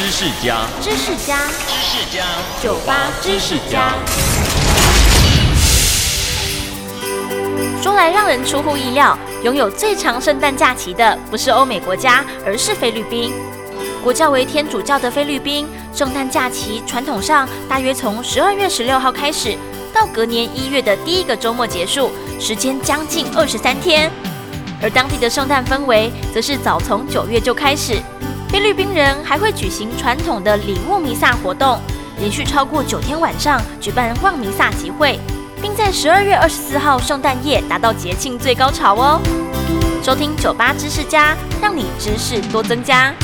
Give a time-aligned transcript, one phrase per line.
[0.00, 1.36] 知识家，知识家，
[1.68, 2.24] 知识家，
[2.62, 3.92] 酒吧知识家。
[7.82, 13.30] 说来让人出乎意料，拥有最长圣诞假期的不是欧美国家，而是菲律宾。
[14.02, 19.54] 国教为天主教的菲律宾，圣诞假期传统上大约从十二月十六号开始，
[19.92, 22.10] 到隔年一月的第一个周末结束，
[22.40, 24.10] 时间将近二十三天。
[24.82, 28.00] 而当地的圣诞氛围，则是早从九月就开始。
[28.50, 31.78] 菲律宾人还会举行传统的礼物弥撒活动，
[32.18, 35.20] 连续超过九天晚上举办望弥撒集会，
[35.62, 39.20] 并在十二月二十四号圣诞夜达到节庆最高潮哦。
[40.02, 43.14] 收听酒吧知识家，让你知识多增加。